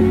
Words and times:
Halo 0.00 0.08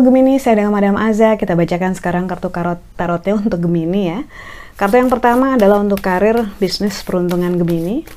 Gemini, 0.00 0.40
saya 0.40 0.64
dengan 0.64 0.72
Madam 0.72 0.96
Aza. 0.96 1.36
Kita 1.36 1.52
bacakan 1.52 1.92
sekarang 1.92 2.24
kartu 2.24 2.48
karot 2.48 2.80
tarotnya 2.96 3.36
untuk 3.36 3.60
Gemini 3.60 4.08
ya. 4.08 4.24
Kartu 4.80 4.96
yang 4.96 5.12
pertama 5.12 5.60
adalah 5.60 5.76
untuk 5.76 6.00
karir, 6.00 6.48
bisnis, 6.56 7.04
peruntungan 7.04 7.52
Gemini. 7.60 8.08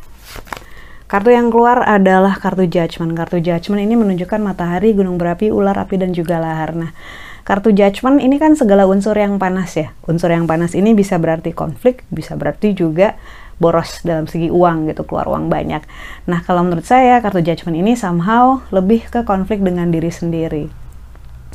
Kartu 1.11 1.35
yang 1.35 1.51
keluar 1.51 1.83
adalah 1.83 2.39
kartu 2.39 2.71
Judgment. 2.71 3.19
Kartu 3.19 3.43
Judgment 3.43 3.83
ini 3.83 3.99
menunjukkan 3.99 4.39
matahari, 4.39 4.95
gunung 4.95 5.19
berapi, 5.19 5.51
ular 5.51 5.75
api, 5.75 5.99
dan 5.99 6.15
juga 6.15 6.39
lahar. 6.39 6.71
Nah, 6.71 6.95
kartu 7.43 7.75
Judgment 7.75 8.23
ini 8.23 8.39
kan 8.39 8.55
segala 8.55 8.87
unsur 8.87 9.19
yang 9.19 9.35
panas 9.35 9.75
ya. 9.75 9.91
Unsur 10.07 10.31
yang 10.31 10.47
panas 10.47 10.71
ini 10.71 10.95
bisa 10.95 11.19
berarti 11.19 11.51
konflik, 11.51 12.07
bisa 12.07 12.39
berarti 12.39 12.71
juga 12.71 13.19
boros 13.59 14.01
dalam 14.01 14.25
segi 14.25 14.49
uang 14.49 14.89
gitu, 14.89 15.05
keluar 15.05 15.27
uang 15.29 15.51
banyak. 15.51 15.83
Nah, 16.25 16.41
kalau 16.47 16.65
menurut 16.65 16.87
saya 16.87 17.19
kartu 17.19 17.43
Judgment 17.43 17.77
ini 17.77 17.93
somehow 17.93 18.63
lebih 18.71 19.05
ke 19.11 19.27
konflik 19.27 19.61
dengan 19.61 19.91
diri 19.93 20.09
sendiri 20.09 20.89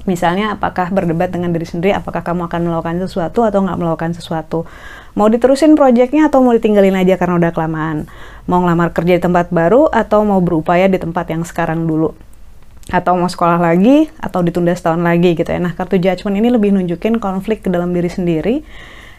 Misalnya 0.05 0.53
apakah 0.53 0.93
berdebat 0.93 1.33
dengan 1.33 1.49
diri 1.57 1.65
sendiri, 1.65 1.97
apakah 1.97 2.21
kamu 2.21 2.53
akan 2.53 2.61
melakukan 2.69 3.01
sesuatu 3.01 3.41
atau 3.41 3.65
nggak 3.65 3.79
melakukan 3.81 4.13
sesuatu. 4.13 4.69
Mau 5.17 5.33
diterusin 5.33 5.73
proyeknya 5.81 6.29
atau 6.29 6.45
mau 6.45 6.53
ditinggalin 6.53 6.93
aja 6.93 7.17
karena 7.17 7.41
udah 7.41 7.53
kelamaan. 7.57 8.05
Mau 8.45 8.61
ngelamar 8.61 8.93
kerja 8.93 9.17
di 9.17 9.23
tempat 9.25 9.49
baru 9.49 9.89
atau 9.89 10.21
mau 10.29 10.45
berupaya 10.45 10.93
di 10.93 11.01
tempat 11.01 11.33
yang 11.33 11.41
sekarang 11.49 11.89
dulu. 11.89 12.13
Atau 12.93 13.17
mau 13.17 13.33
sekolah 13.33 13.57
lagi 13.57 14.13
atau 14.21 14.45
ditunda 14.45 14.77
setahun 14.77 15.01
lagi 15.01 15.41
gitu 15.41 15.49
ya. 15.49 15.57
Nah 15.57 15.73
kartu 15.73 15.97
judgment 15.97 16.37
ini 16.37 16.53
lebih 16.53 16.77
nunjukin 16.77 17.17
konflik 17.17 17.65
ke 17.65 17.73
dalam 17.73 17.97
diri 17.97 18.13
sendiri. 18.13 18.61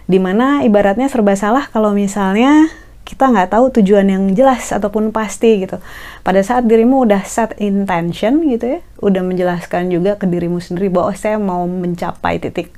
Di 0.05 0.21
mana 0.21 0.61
ibaratnya 0.61 1.09
serba 1.09 1.33
salah 1.33 1.65
kalau 1.73 1.93
misalnya 1.93 2.69
kita 3.05 3.29
nggak 3.29 3.53
tahu 3.53 3.69
tujuan 3.79 4.09
yang 4.09 4.23
jelas 4.33 4.73
ataupun 4.73 5.13
pasti 5.13 5.61
gitu. 5.61 5.77
Pada 6.25 6.41
saat 6.41 6.65
dirimu 6.65 7.05
udah 7.05 7.21
set 7.21 7.53
intention 7.61 8.41
gitu 8.49 8.77
ya, 8.77 8.79
udah 9.01 9.21
menjelaskan 9.21 9.93
juga 9.93 10.17
ke 10.17 10.25
dirimu 10.25 10.57
sendiri 10.57 10.89
bahwa 10.89 11.13
oh, 11.13 11.15
saya 11.15 11.37
mau 11.37 11.69
mencapai 11.69 12.41
titik 12.41 12.73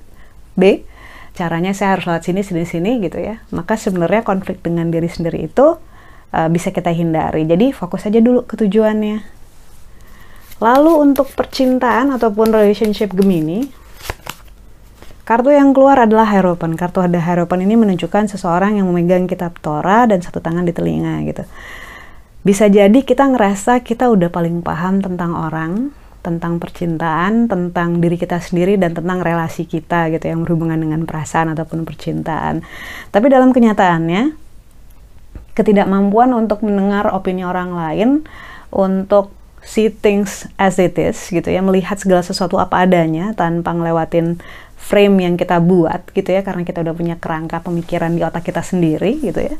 B, 0.60 0.84
caranya 1.32 1.72
saya 1.72 1.96
harus 1.96 2.12
lewat 2.12 2.28
sini, 2.28 2.44
sini, 2.44 2.68
sini 2.68 3.00
gitu 3.00 3.24
ya. 3.24 3.40
Maka 3.56 3.80
sebenarnya 3.80 4.28
konflik 4.28 4.60
dengan 4.60 4.92
diri 4.92 5.08
sendiri 5.08 5.48
itu 5.48 5.80
uh, 6.36 6.48
bisa 6.52 6.76
kita 6.76 6.92
hindari. 6.92 7.48
Jadi 7.48 7.72
fokus 7.72 8.04
aja 8.04 8.20
dulu 8.20 8.44
ke 8.44 8.60
tujuannya. 8.60 9.24
Lalu 10.58 10.92
untuk 10.98 11.32
percintaan 11.38 12.12
ataupun 12.12 12.50
relationship 12.52 13.14
Gemini, 13.14 13.70
Kartu 15.28 15.52
yang 15.52 15.76
keluar 15.76 16.00
adalah 16.00 16.24
Hierophant. 16.24 16.80
Kartu 16.80 17.04
ada 17.04 17.20
Hierophant 17.20 17.60
ini 17.60 17.76
menunjukkan 17.76 18.32
seseorang 18.32 18.80
yang 18.80 18.88
memegang 18.88 19.28
kitab 19.28 19.60
Torah 19.60 20.08
dan 20.08 20.24
satu 20.24 20.40
tangan 20.40 20.64
di 20.64 20.72
telinga 20.72 21.20
gitu. 21.28 21.44
Bisa 22.48 22.72
jadi 22.72 22.96
kita 23.04 23.28
ngerasa 23.36 23.84
kita 23.84 24.08
udah 24.08 24.32
paling 24.32 24.64
paham 24.64 25.04
tentang 25.04 25.36
orang, 25.36 25.92
tentang 26.24 26.64
percintaan, 26.64 27.52
tentang 27.52 28.00
diri 28.00 28.16
kita 28.16 28.40
sendiri 28.40 28.80
dan 28.80 28.96
tentang 28.96 29.20
relasi 29.20 29.68
kita 29.68 30.08
gitu 30.16 30.32
yang 30.32 30.48
berhubungan 30.48 30.80
dengan 30.80 31.04
perasaan 31.04 31.52
ataupun 31.52 31.84
percintaan. 31.84 32.64
Tapi 33.12 33.28
dalam 33.28 33.52
kenyataannya 33.52 34.32
ketidakmampuan 35.60 36.32
untuk 36.40 36.64
mendengar 36.64 37.12
opini 37.12 37.44
orang 37.44 37.76
lain, 37.76 38.24
untuk 38.72 39.36
see 39.60 39.92
things 39.92 40.48
as 40.56 40.80
it 40.80 40.96
is 40.96 41.20
gitu 41.28 41.52
ya, 41.52 41.60
melihat 41.60 42.00
segala 42.00 42.24
sesuatu 42.24 42.56
apa 42.56 42.88
adanya 42.88 43.36
tanpa 43.36 43.76
ngelewatin 43.76 44.40
frame 44.78 45.26
yang 45.26 45.36
kita 45.36 45.58
buat 45.60 46.14
gitu 46.14 46.32
ya 46.32 46.46
karena 46.46 46.64
kita 46.64 46.86
udah 46.86 46.96
punya 46.96 47.16
kerangka 47.18 47.60
pemikiran 47.66 48.14
di 48.14 48.22
otak 48.24 48.46
kita 48.46 48.62
sendiri 48.64 49.20
gitu 49.20 49.42
ya 49.42 49.58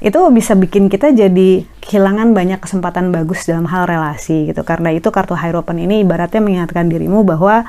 itu 0.00 0.16
bisa 0.32 0.56
bikin 0.56 0.88
kita 0.88 1.12
jadi 1.12 1.68
kehilangan 1.84 2.32
banyak 2.32 2.56
kesempatan 2.64 3.12
bagus 3.12 3.44
dalam 3.44 3.68
hal 3.68 3.84
relasi 3.84 4.48
gitu. 4.48 4.64
Karena 4.64 4.96
itu 4.96 5.12
kartu 5.12 5.36
Hierophant 5.36 5.76
ini 5.76 6.00
ibaratnya 6.00 6.40
mengingatkan 6.40 6.88
dirimu 6.88 7.20
bahwa 7.20 7.68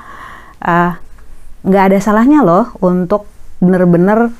uh, 0.63 0.91
nggak 1.67 1.83
uh, 1.83 1.87
ada 1.91 1.97
salahnya 1.99 2.39
loh 2.39 2.71
untuk 2.79 3.27
bener-bener 3.59 4.31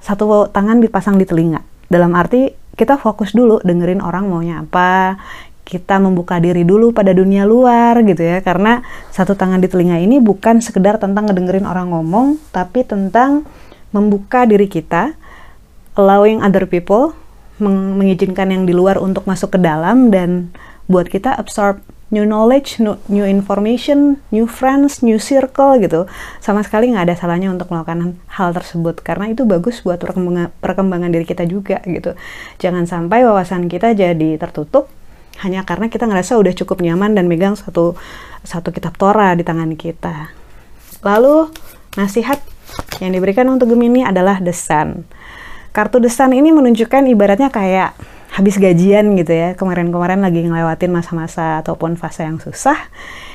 satu 0.00 0.48
tangan 0.48 0.80
dipasang 0.80 1.20
di 1.20 1.28
telinga. 1.28 1.60
Dalam 1.92 2.16
arti 2.16 2.48
kita 2.72 2.96
fokus 2.96 3.36
dulu 3.36 3.60
dengerin 3.60 4.00
orang 4.00 4.32
maunya 4.32 4.64
apa 4.64 5.20
kita 5.62 6.02
membuka 6.02 6.42
diri 6.42 6.66
dulu 6.66 6.90
pada 6.90 7.14
dunia 7.14 7.46
luar 7.46 8.02
gitu 8.02 8.20
ya 8.20 8.42
karena 8.42 8.82
satu 9.14 9.38
tangan 9.38 9.62
di 9.62 9.70
telinga 9.70 9.96
ini 10.02 10.18
bukan 10.18 10.58
sekedar 10.58 10.98
tentang 10.98 11.30
ngedengerin 11.30 11.64
orang 11.64 11.94
ngomong 11.94 12.36
tapi 12.50 12.82
tentang 12.82 13.46
membuka 13.94 14.44
diri 14.44 14.66
kita 14.66 15.14
allowing 15.94 16.42
other 16.42 16.66
people 16.66 17.14
meng 17.62 17.94
mengizinkan 18.00 18.50
yang 18.50 18.64
di 18.66 18.74
luar 18.74 18.98
untuk 18.98 19.22
masuk 19.28 19.54
ke 19.54 19.58
dalam 19.62 20.10
dan 20.10 20.50
buat 20.90 21.06
kita 21.06 21.38
absorb 21.38 21.78
new 22.12 22.28
knowledge, 22.28 22.76
new, 22.76 23.00
new 23.08 23.24
information, 23.24 24.20
new 24.28 24.44
friends, 24.44 25.00
new 25.00 25.16
circle 25.16 25.80
gitu. 25.80 26.04
Sama 26.44 26.60
sekali 26.60 26.92
nggak 26.92 27.08
ada 27.08 27.16
salahnya 27.16 27.48
untuk 27.48 27.72
melakukan 27.72 28.20
hal 28.28 28.52
tersebut 28.52 29.00
karena 29.00 29.32
itu 29.32 29.48
bagus 29.48 29.80
buat 29.80 29.96
perkembangan, 29.96 30.52
perkembangan 30.60 31.08
diri 31.08 31.24
kita 31.24 31.48
juga 31.48 31.80
gitu. 31.88 32.12
Jangan 32.60 32.84
sampai 32.84 33.24
wawasan 33.24 33.72
kita 33.72 33.96
jadi 33.96 34.36
tertutup 34.36 34.92
hanya 35.42 35.66
karena 35.66 35.90
kita 35.90 36.06
ngerasa 36.06 36.38
udah 36.38 36.54
cukup 36.54 36.80
nyaman 36.80 37.18
dan 37.18 37.26
megang 37.26 37.58
satu 37.58 37.98
satu 38.46 38.70
kitab 38.70 38.94
Torah 38.94 39.34
di 39.34 39.42
tangan 39.42 39.74
kita. 39.74 40.30
Lalu 41.02 41.50
nasihat 41.98 42.38
yang 43.02 43.12
diberikan 43.12 43.50
untuk 43.50 43.74
Gemini 43.74 44.06
adalah 44.06 44.38
desan. 44.38 45.04
Kartu 45.74 45.98
desan 45.98 46.32
ini 46.36 46.54
menunjukkan 46.54 47.08
ibaratnya 47.10 47.50
kayak 47.50 47.96
habis 48.32 48.56
gajian 48.56 49.18
gitu 49.18 49.32
ya. 49.34 49.58
Kemarin-kemarin 49.58 50.22
lagi 50.22 50.46
ngelewatin 50.46 50.90
masa-masa 50.94 51.60
ataupun 51.60 51.98
fase 51.98 52.24
yang 52.24 52.38
susah 52.38 52.78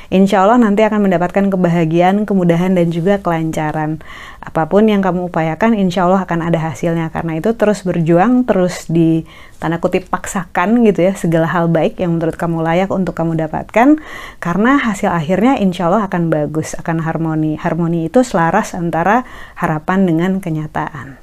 Insya 0.08 0.48
Allah 0.48 0.56
nanti 0.56 0.88
akan 0.88 1.04
mendapatkan 1.04 1.52
kebahagiaan, 1.52 2.24
kemudahan, 2.24 2.80
dan 2.80 2.88
juga 2.96 3.20
kelancaran. 3.20 4.00
Apa 4.40 4.72
pun 4.72 4.88
yang 4.88 5.04
kamu 5.04 5.28
upayakan, 5.28 5.76
insya 5.76 6.08
Allah 6.08 6.24
akan 6.24 6.48
ada 6.48 6.64
hasilnya. 6.64 7.12
Karena 7.12 7.36
itu 7.36 7.52
terus 7.60 7.84
berjuang, 7.84 8.48
terus 8.48 8.88
di 8.88 9.28
tanda 9.60 9.84
kutip 9.84 10.08
paksakan 10.08 10.88
gitu 10.88 11.12
ya, 11.12 11.14
segala 11.20 11.52
hal 11.52 11.68
baik 11.68 12.00
yang 12.00 12.16
menurut 12.16 12.40
kamu 12.40 12.64
layak 12.64 12.88
untuk 12.88 13.20
kamu 13.20 13.36
dapatkan. 13.36 14.00
Karena 14.40 14.80
hasil 14.80 15.12
akhirnya 15.12 15.60
insya 15.60 15.92
Allah 15.92 16.08
akan 16.08 16.32
bagus, 16.32 16.72
akan 16.80 17.04
harmoni. 17.04 17.60
Harmoni 17.60 18.08
itu 18.08 18.24
selaras 18.24 18.72
antara 18.80 19.28
harapan 19.60 20.08
dengan 20.08 20.40
kenyataan. 20.40 21.20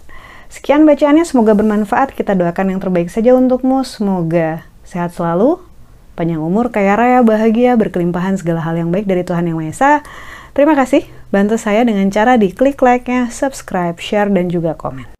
Sekian 0.53 0.85
bacaannya, 0.85 1.25
semoga 1.25 1.57
bermanfaat. 1.57 2.13
Kita 2.13 2.37
doakan 2.37 2.77
yang 2.77 2.81
terbaik 2.85 3.09
saja 3.09 3.33
untukmu. 3.33 3.81
Semoga 3.83 4.63
sehat 4.85 5.17
selalu, 5.17 5.59
panjang 6.15 6.41
umur, 6.41 6.71
kaya 6.71 6.95
raya, 6.95 7.21
bahagia, 7.21 7.75
berkelimpahan 7.75 8.39
segala 8.39 8.63
hal 8.63 8.79
yang 8.79 8.91
baik 8.95 9.07
dari 9.07 9.27
Tuhan 9.27 9.51
Yang 9.51 9.57
Maha 9.59 9.71
Esa. 9.71 9.93
Terima 10.55 10.79
kasih, 10.79 11.03
bantu 11.35 11.59
saya 11.59 11.83
dengan 11.83 12.07
cara 12.15 12.39
di 12.39 12.55
klik 12.55 12.79
like-nya, 12.79 13.29
subscribe, 13.35 13.99
share, 13.99 14.31
dan 14.31 14.47
juga 14.47 14.79
komen. 14.79 15.19